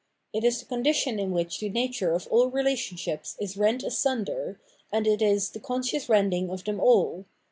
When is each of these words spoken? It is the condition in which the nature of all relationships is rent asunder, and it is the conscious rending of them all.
It 0.33 0.43
is 0.43 0.57
the 0.59 0.65
condition 0.65 1.19
in 1.19 1.29
which 1.31 1.59
the 1.59 1.69
nature 1.69 2.11
of 2.11 2.25
all 2.31 2.47
relationships 2.49 3.35
is 3.39 3.55
rent 3.55 3.83
asunder, 3.83 4.59
and 4.91 5.05
it 5.05 5.21
is 5.21 5.51
the 5.51 5.59
conscious 5.59 6.09
rending 6.09 6.49
of 6.49 6.63
them 6.63 6.79
all. 6.79 7.25